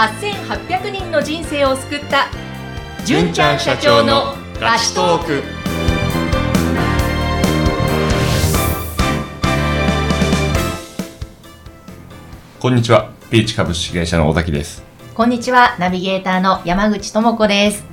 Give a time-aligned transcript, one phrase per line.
[0.00, 2.28] 8800人の人生を救った
[3.04, 5.42] 純ちゃん社長のラストーク
[12.58, 13.10] こんにちは。
[13.30, 14.82] ピーチ株式会社の小崎です。
[15.14, 17.84] こんにちはナビゲーターの山口智子です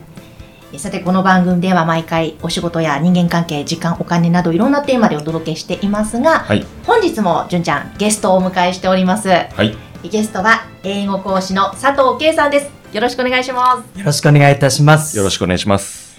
[0.72, 6.66] えさてこの番組では毎回お仕事や人間関係時間お金などいろんなテーマでお届けしていますが、はい。
[6.86, 9.76] 本日も純ちゃんゲストをお迎えしておりますはい。
[10.04, 15.18] ゲストは英語講師の佐藤圭さんですよろしくお願いしますよろしくお願いいたします。
[15.18, 16.18] よろしくお願いします。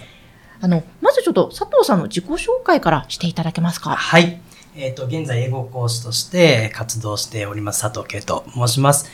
[0.61, 3.91] あのまずちょっと佐藤さんの自己紹介からしていただけますか？
[3.95, 4.39] はい。
[4.75, 9.09] えっ、と、現在英語講師として活動しております佐藤圭と申します。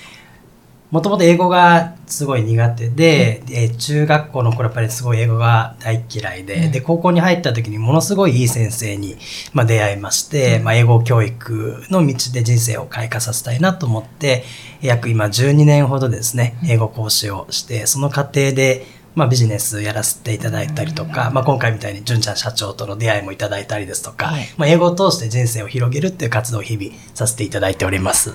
[0.95, 6.71] もともと英語がすごい苦手で、で中学校の頃やっぱりすごい英語が大嫌いで、うん。
[6.71, 9.17] で、高校に入った時にものすごいいい先生に、
[9.51, 14.45] まあ、出会いまして、まあ、英語教育の道で人生を開花させたいなと思って、
[14.81, 24.45] 約今12年ほどですね、英語講師をして、その過程で、まあ、ビジネスやらせていただいたりとか、まあ、今回みたいに純ちゃん社長との出会いもいただいたりですとか、はい。
[24.55, 28.33] まあ、英語を通して人生を広げるっていう活動を日々させていただいております。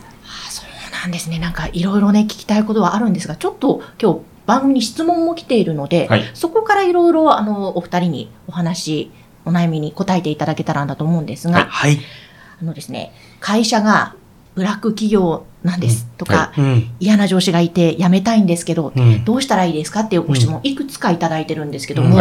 [1.02, 1.38] なんですね。
[1.38, 9.10] なんかいろいろね、聞きたいことはあるんですが、ちょっと今日番組に質問も来ているので、はいそこからいろいろあの、お二人にお話、
[9.44, 11.98] お悩みに答えていただけたらなと思うんですが、はい。
[12.60, 14.14] あのですね、会社が
[14.54, 16.90] ブラック企業なんですとか、うん。
[17.00, 19.24] 嫌な上司がいて辞めたいんですけど、うん。
[19.24, 22.18] どうしたらいいですかっていうご質問、いくつかいただいてるんですけども、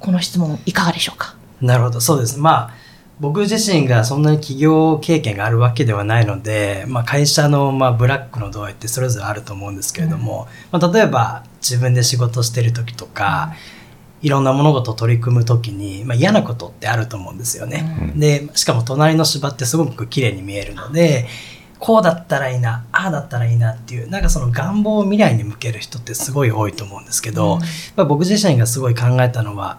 [0.00, 1.34] この質問いかがでしょうか？
[1.60, 2.38] なるほど、そうです。
[2.38, 2.70] まあ、
[3.20, 13.54] 僕自身がそんなに企業経験があるわけではないので、まあ、会社の、まあ、ブラックの度合いってそれぞれあると思うんですけれども、まあ、例えば自分で仕事してる時とか、
[14.24, 18.12] いろんな物事を取り組む時に、まあ、嫌なことってあると思うんですよね。
[18.14, 18.18] うん。
[18.18, 21.26] で、しかも隣の芝ってすごく綺麗に見えるので、
[21.78, 27.60] こうだったらいいな、ああだったらいいなっていう、なんかその願望を未来に向ける人ってすごい多いと思うんですけど、うん。
[27.60, 29.78] やっぱ僕自身がすごい考えたのは、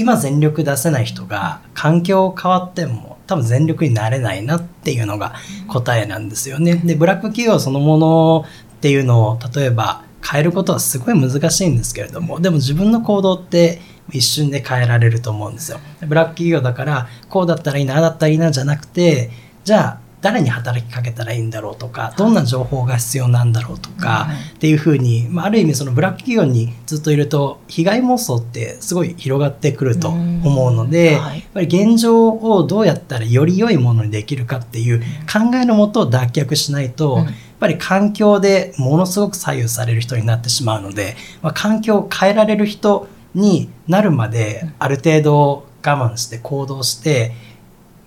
[0.00, 5.34] 今全力出せない人が環境変わっても多分全力になれないなっていうのが
[5.68, 6.76] 答えなんですよね。
[6.76, 8.44] で、ブラック企業そのもの
[8.76, 15.78] っていうのを例えば変えることはすごい難しいんですけれども、でも自分の行動って一瞬で変えられると思うんですよ。
[16.06, 19.30] ブラック企業だからこうだったらいいな、あだったらいいなじゃなくて、
[19.64, 37.24] じゃあ誰に働きかけたらいいんだろうとか、どんな情報が必要なんだろうとか、っていうふうに、まあ、ある意味そのブラック企業にずっといると被害妄想ってすごい広がってくると思うので、やっぱり現状をどうやったらより良いものにできるかっていう考えのもと脱却しないと、うん。
[37.24, 47.32] やっぱり環境でものすごく左右される人になってしまうので、まあ、環境を変えられる人になるまである程度我慢して行動して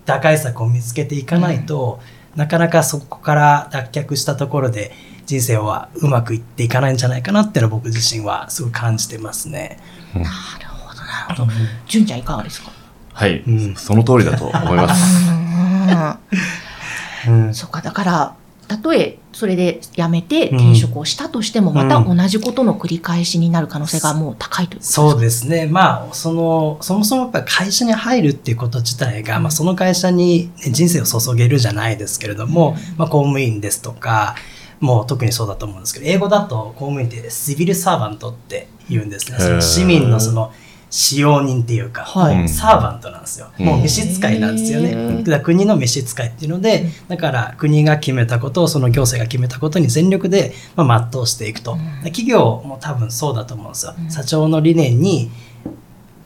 [0.06, 2.00] 打開策を見つけていかないと、
[2.36, 4.92] なかなかそこから脱却したところで
[5.26, 9.78] 人生はうまくいっていかないんじゃないかなっていうのは僕自身はすごい感じてますね。
[10.14, 10.26] なる
[10.68, 11.52] ほど、なるほど。
[11.86, 12.70] 純ちゃんいかがですか？
[13.12, 13.40] はい。
[13.46, 15.30] うんその通りだと思います。
[17.28, 20.56] うんうんそうか、だから、たとえそれで辞めてうん。
[20.58, 22.16] 転職をしたとしても、またうん。
[22.16, 25.10] 同じことの繰り返しになる可能性がもう高いということですか？
[25.10, 25.66] そうですね。
[25.66, 34.36] まあ、その、そもそもやっぱり会社に入るっていうこと自体が、まあ、その会社にね人生を注げるじゃないですけれども、まあ、公務員ですとか、
[34.80, 39.38] もう特にそうだと思うんですけど、英語だと公務員ってシビルサーバントって言うんですね。
[39.38, 40.52] その市民のその、
[40.96, 43.48] 使用人っていうか、はいサーバントなんですよ。
[43.58, 45.24] もう召使いなんですよね。
[45.24, 51.76] だから国の召使いっていうので、だから国が決めたことを、その行政が決めたことに全力で、まあ、全うしていくと。
[52.04, 53.94] 企業も多分そうだと思うんですよ。
[54.08, 55.72] 社長の理念に、やっ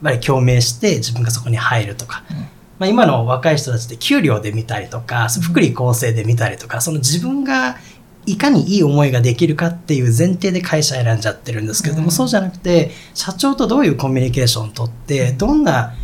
[0.03, 2.23] ぱり共鳴して自分がそこに入るとか。
[2.79, 7.79] まあ、今の若い人たちって給料で見たりとか、福利厚生で見たりとか、その自分が
[8.33, 12.13] いかにいい思いができるかっていう前提で会社選んじゃってるんですけれども、うん。
[12.13, 15.95] そうじゃなくて、社長とどういうコミュニケーションをとって、どんな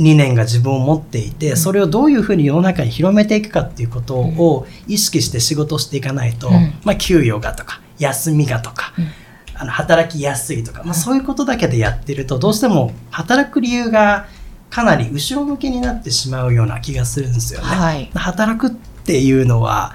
[0.00, 6.72] 理念が自分を持っていて、それをどういうふうに世の中に広めていくかっていうことを意識して仕事をしていかないと、うん。
[6.84, 9.08] まあ、給与がとか、休みがとか、うん。
[9.54, 14.26] あの働きやすいとか、まあ、そういうことだけでやってると、どうしても働く理由が
[14.70, 17.66] かなり後ろ向きになってしまうような気がするんですよね。
[17.66, 18.10] はい。
[18.14, 19.94] 働くっていうのは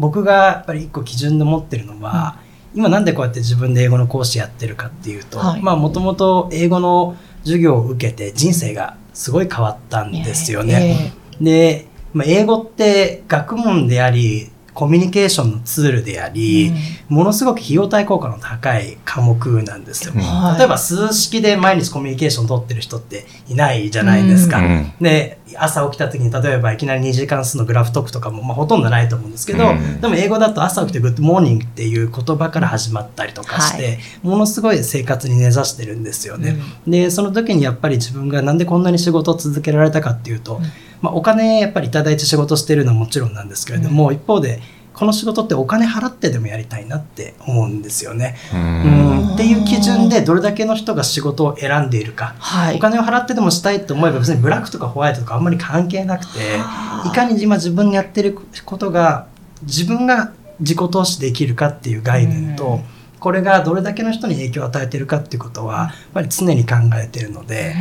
[0.00, 2.38] 僕がやっぱり一個基準で持ってるのは、
[2.74, 5.62] 今なんでこうやって自分で英語の講師やってるかっていうと、はい。
[5.62, 11.12] まあもともと英語の授業を受けて人生がすごい変わったんですよね。
[11.40, 16.72] で、まあ、英語って学問でありコミュニケーションのツールであり、
[17.08, 20.14] ものすごく費用対効果の高い科目なんですよ。
[20.14, 20.58] はい。
[20.58, 24.58] 例えば数式で毎日コミュニケーション取ってる人っていないじゃないですか。
[24.58, 24.92] うん。
[25.00, 30.00] で、朝起きた時に例えばいきなり二次関数のグラフ解くとかも、まあ、ほとんどないと思うんですけど、うん。
[30.00, 36.56] でも英語だと朝起きて Good morning っていう言葉から始まったりとかして、ものすごい生活に根ざしてるんですよね。
[36.86, 40.60] で、その時にやっぱり自分がなんでこんなに仕事を続けられたかっていうと、
[41.00, 44.60] まあ、お金やっぱりいただいて仕事してるのはもちろんなんですけれども、一方で
[44.92, 48.36] この仕事ってお金払ってでもやりたいなって思うんですよね。
[48.52, 49.30] ううん。
[49.30, 52.76] ん、っていう基準でどれだけの人が仕事を選んでいるか、はい。
[52.76, 57.08] お金を払ってでもしたいと思えば別にブラックとかホワイトとかあんまり関係なくてはあ。
[57.08, 59.26] いかに今自分にやってることが
[59.62, 62.84] 自分が自己投資できるかっていう概念と、うん。
[63.20, 67.74] これがどれだけの人に影響を与えてるかっていうことはやっぱり常に考えてるので、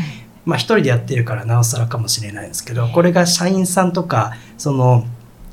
[0.45, 5.05] まあ一人でやってるからなおさらかもしれないんですけどこれが社員さんとかその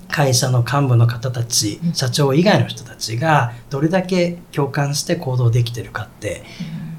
[0.09, 1.95] 会社の幹部の方たちうん。
[1.95, 6.45] 社長以外の人たちがどれだけ共感して行動できてるかって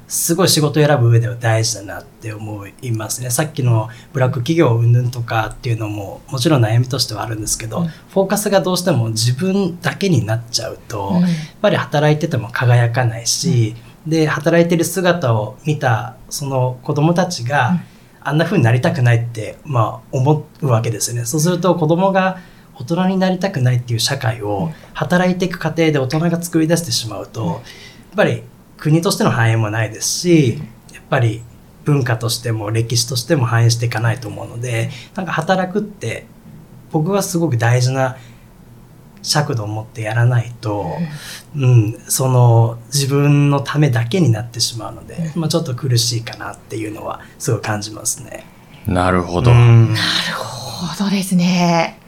[0.08, 3.28] すごい仕事を選ぶ上では大事だなって思いますね。
[3.28, 7.88] さっきのブラック企業云々とかっていうのももちろん悩みとしてはあるんですけど、うん。
[7.88, 11.20] フォーカスがどうしても自分だけになっちゃうと、うん。
[11.20, 11.30] やっ
[11.60, 13.76] ぱり働いてても輝かないし、
[14.08, 17.80] で働いてる姿を見たその子供たちが、うん。
[18.20, 21.24] あんな風になりたくないって、まあ、思うわけですよね。
[21.24, 22.38] そうすると子供が
[22.74, 27.60] 大人になりたくないっていう社会を働いていく過程で大人が作り出してしまうと、やっ
[28.16, 28.42] ぱり
[28.76, 30.58] 国としての繁栄もないですし、
[30.92, 31.42] やっぱり
[31.84, 36.26] 文化としても歴史としても反映していかないと思うので、なんか働くって
[36.92, 38.18] 僕はすごく大事な
[39.22, 40.86] 尺度を持ってやらないと、
[41.56, 48.46] うん、その自分のためだけになってしまうので、まあ、ちょっと苦しいかなっていうのはすごい感じますね。
[48.86, 49.50] なるほど。
[49.50, 50.00] うんなる
[50.34, 51.98] ほどですね。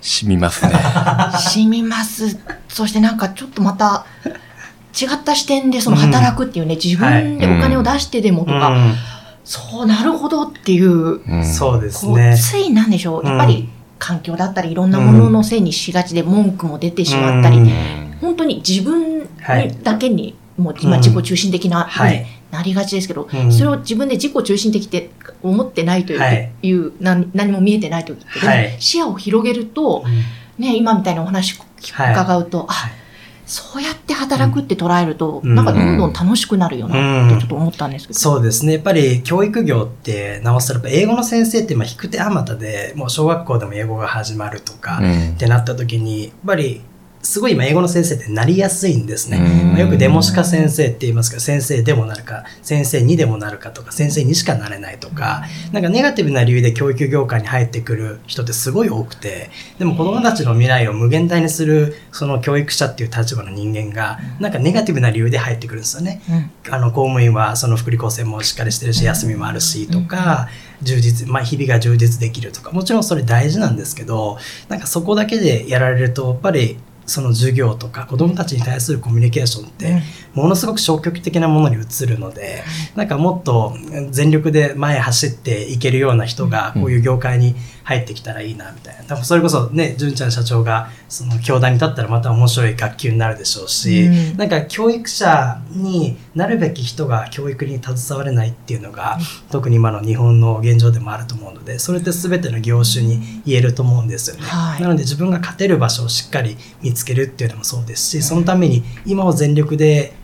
[0.00, 0.72] 染みますね。
[1.52, 2.38] 染みます。
[2.68, 4.06] そしてなんかちょっとまた
[5.00, 8.94] 違った視点でその働くっていうね、自分でお金を出してでもとか、うん
[9.44, 12.36] そうなるほどっていう、うんそうですね。
[12.36, 18.18] ついなんでしょう、やっぱりうん環境だったりいろんなもののせいにしがちで文句も出てしまったり、うん。
[18.20, 22.26] 本当に自分はいだけにもう今うん自己中心的な、はい。
[22.50, 23.52] なりがちですけど、うん。
[23.52, 25.10] それを自分で自己中心的って
[25.40, 28.76] 思ってないという,、はいいう何何も見えてないときって、はい。
[28.80, 30.04] 視野を広げると、
[30.58, 31.60] ね、今みたいなお話
[31.92, 32.12] はい。
[32.12, 32.92] 伺うと、あはい
[33.52, 38.18] そうやって働くって捉えると、うんなんかどんどん楽しくなるよなってちょっと思ったんですけど。
[38.18, 38.72] そうですね。
[38.72, 46.80] やっぱり教育業って、なおさらやっぱ英語の先生ってまあ引く手あまたで、もう小学校でも英語が始まるとか、うんってなった時に、やっぱり
[47.22, 49.38] すごい今英語の先生ってなりやすいんですね。
[49.38, 49.68] うん。
[49.70, 66.20] まあよくデモシカ先生って言いますけど、先生でもなるか、先生にでもなるかとか、先生にしかなれないとか、なんかネガティブな理由で教育業界に入ってくる人ってすごい多くて、でも子供たちの未来を無限大にする、その教育者っていう立場の人間が、なんかネガティブな理由で入ってくるんですよね。
[66.28, 66.50] うん。
[66.70, 70.48] あの公務員はその福利厚生もしっかりしてるし休みもあるしとか
[70.82, 80.02] 充実、まあ、日々が充実できるとかもちろんそれ大事なんですけどなんかそこだけでやられるとやっぱりその授業とか子どもたちに対するコミュニケーションって
[80.34, 82.62] ものすごく消極的なものに移るので
[82.96, 83.76] なんかもっと
[84.10, 89.04] 全力で前走っていけるような人がこういう業界に入ってきたらいいなみたいな。
[89.04, 94.36] 多分それこそね純ちゃん社長がその教壇に立ったらまた面白い学級になるでしょうし、うん。
[94.36, 99.18] なんか教育者になるべき人が教育に携われないっていうのが、
[99.50, 104.82] 特に今の日本の現状でもあると思うのでそれって全ての業種に言えると思うんですよね、はい。
[104.82, 110.14] なので自分が勝てる場所をしっかり見つけるっていうのもそうですしそのために今を全力で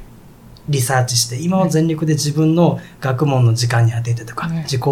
[0.69, 4.83] リサーチして今を全力で自分の学問の時間に当ててとか、うん自己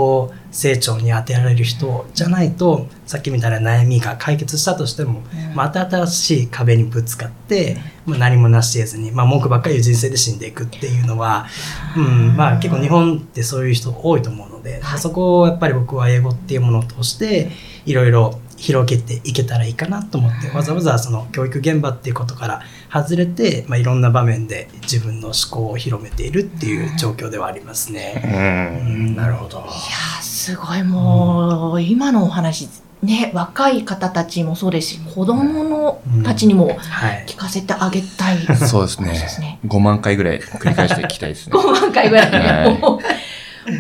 [0.53, 5.55] 成長に当てられる人じゃないとさっきみたいな悩みが解決したとしても、うん。
[5.55, 11.47] また新しい壁にぶつかって、まあ、何もなし得ずに、まあ、文句ばっかり言う人生で死んでいくっていうのは、
[11.97, 12.37] うん。
[12.37, 14.99] まあ、結構日本ってそういう人多いと思うので、はい。
[14.99, 17.51] そこをやっぱり僕は英語っていうものを通して
[17.85, 28.23] いろいろ広げていけたらいいかなと思ってわざわざその教育現場っていうことから外れて、まあ、いろんな場面で自分の思考を広めているっていう状況ではありますね。
[28.25, 29.17] うん。
[29.17, 29.59] なるほど。
[29.59, 30.83] いやーすごい。
[30.83, 32.69] もう、今のお話
[33.03, 37.25] ね若い方たちもそうですし子供のたちにもはい。
[37.27, 39.47] 聞かせてあげたい、そうですそうですね。
[39.47, 39.61] ね。
[39.67, 41.53] 5万回ぐらい繰り返して聞きたいですね。
[41.59, 42.31] 5万回ぐらい。
[42.31, 43.26] ね、はい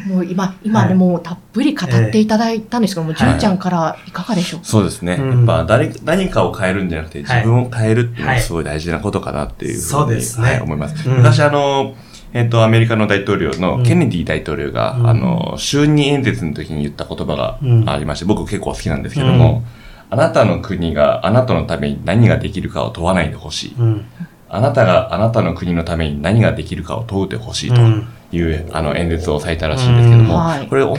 [0.08, 5.14] もう今今でもうたっぷり語っていただいたんですけども、い純ちゃんからいかがでしょう、そうですね。
[5.20, 5.36] うん。
[5.38, 7.44] やっぱ誰何かを変えるんじゃなくて、自はい。
[7.44, 10.48] 分を変えるっていうのはすごい大事なことかなっていうふうに、そうですね。
[10.48, 11.08] はい、思います。
[11.08, 11.16] うん。
[11.18, 11.94] 昔あの、
[12.32, 13.60] えっと、アメリカの大統領うん。
[13.60, 15.08] のケネディ大統領が、うん。
[15.08, 17.88] あの、就任演説の時に言った言葉がうん。
[17.88, 19.62] ありまして、僕結構好きなんですけども、
[20.10, 23.74] あなたの国があなたのために何ができるかを問わないでほしい。
[23.78, 24.04] うん。
[24.48, 27.80] あなたがあなたの国のために何ができるかを問うてほしいと。
[27.80, 30.40] うんいう、あの演説をされたらしいんですけども、うん。
[30.40, 30.66] はい。
[30.66, 30.96] これお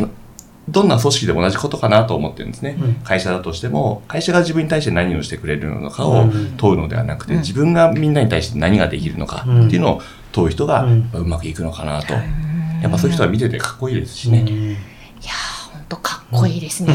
[0.69, 2.77] どんな組織でも同じことかなと思ってるんですね。
[2.79, 2.93] うん。
[2.95, 6.53] 会社だとしても、会社が自分に対して何をしてくれるのかをうん。
[6.57, 7.39] 問うのではなくて、うん。
[7.39, 10.01] 自分がみんなに対して何ができるのかっていうのを
[10.33, 11.09] 問う人がうん。
[11.13, 12.13] うまくいくのかなと。
[12.13, 12.23] はい。
[12.83, 14.39] やっぱそういう人は見ててかっこいいですしね。
[14.41, 16.93] いやー、ほんとかっこいいですね。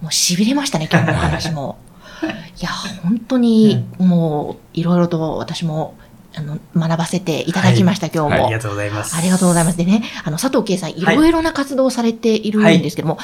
[0.00, 1.78] もう痺れましたね、今日のお話も。
[2.22, 2.26] い
[2.62, 5.94] やー、本当に、もう、いろいろと私も、
[6.34, 8.46] あの、学ばせていただきました、今日も。
[8.46, 9.16] ありがとうございます。
[9.16, 9.76] ありがとうございます。
[9.76, 13.18] でね、あの、佐藤圭さん、いろいろな活動をされているんですけども、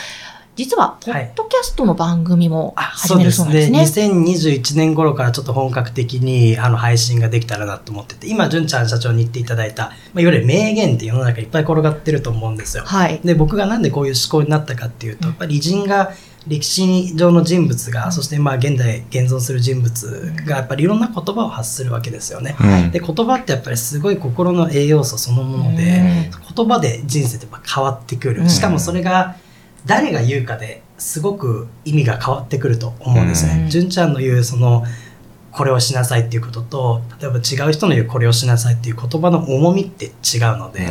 [0.59, 4.11] 実は、ポッドキャストの番組もあ始めるそうなんですね。
[4.11, 12.83] 2021年頃からちょっと本格的にあの配信ができたらなと思ってて、今、純ちゃん社長に言っていただいた、まあ、いわゆる名言って世の中いっぱい転がってると思うんですよ。
[12.85, 13.21] はい。
[13.23, 16.13] で、僕がなんでこういう思考になったかっていうと、やっぱり偉人が、
[16.49, 22.57] 歴史上の人物が、そしてまあ現代現存する人物がやっぱりいろんな言葉を発するわけですよね。
[22.61, 22.91] うん。
[22.91, 28.49] で言葉ってやっぱりすごい心の栄養素そのもので、言葉で人生ってやっぱ変わってくる、うん。
[28.49, 29.37] しかもそれが
[29.87, 33.63] 誰が言うかですごく意味が変わってくると思うんですね。
[33.65, 33.71] うん。
[33.71, 34.85] 純ちゃんの言うその
[35.59, 40.13] これをしなさいっていうことと例えば違う人の言うこれをしなさいっていう言葉の重みって違う
[40.57, 40.85] ので、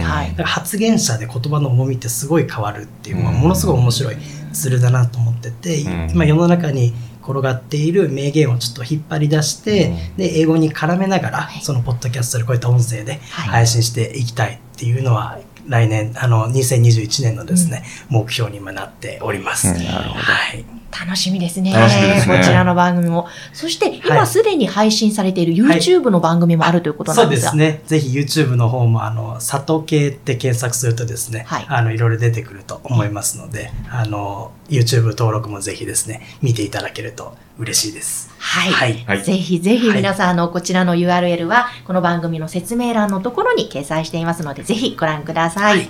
[0.44, 3.38] 発言者で言葉の重みってすごい変わるっていうのはうん。
[3.38, 4.18] ものすごい面白い
[4.52, 6.12] ツールだなと思ってて、うん。
[6.12, 6.94] 今世の中に
[7.24, 10.18] 転がっている名言をちょっと引っ張り出して、うん。
[10.18, 11.62] で英語に絡めながら、はい。
[11.64, 13.20] そのポッドキャストでこういった音声ではい。
[13.50, 19.70] 配信していきたいっていうのは来年あの2021年のですね、目標に今なっております。
[19.70, 19.76] うん。
[19.76, 20.20] なるほど。
[20.20, 21.74] はい楽しみですね。
[21.74, 23.28] 楽しみですねこちらの番組も。
[23.54, 27.42] そして、はい今すでに配信されているはい YouTube の番組もあるということなそうんでが。
[27.42, 27.82] ですすね。
[27.86, 38.30] ぜひ YouTube の方も、あの、佐藤系って検索するとですね、はいあの、いろいろ出てくると思いますので、あの、YouTube 登録もぜひですね、見ていただけると嬉しいです。
[38.38, 38.72] はい。
[38.72, 45.78] はいはいぜひぜひ皆さん、あの、こちらの URL は、この番組の説明欄のところに掲載していますので、ぜひご覧ください。
[45.78, 45.90] はい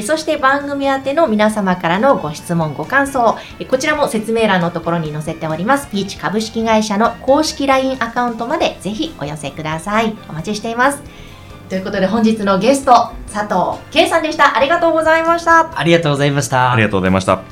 [0.00, 10.16] そして番組宛ての皆様からのご質問、ご感想、えこちらも説明欄のところに載せております、ピーチ株式会社の公式 LINE アカウントまでぜひお寄せください。
[10.30, 11.02] お待ちしています。
[11.68, 14.56] ということで本日のゲスト、佐藤圭さんでした。
[14.56, 15.78] ありがとうございました。
[15.78, 16.72] ありがとうございました。
[16.72, 17.51] ありがとうございました。